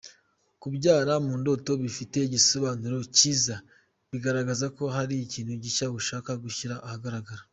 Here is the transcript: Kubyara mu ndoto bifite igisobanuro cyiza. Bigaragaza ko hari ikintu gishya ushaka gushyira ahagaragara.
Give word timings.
Kubyara 0.61 1.13
mu 1.25 1.33
ndoto 1.41 1.71
bifite 1.83 2.17
igisobanuro 2.21 2.97
cyiza. 3.17 3.55
Bigaragaza 4.11 4.65
ko 4.77 4.83
hari 4.95 5.13
ikintu 5.25 5.53
gishya 5.63 5.85
ushaka 5.99 6.29
gushyira 6.43 6.75
ahagaragara. 6.87 7.41